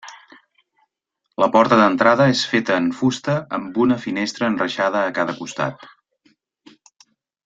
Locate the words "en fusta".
2.83-3.35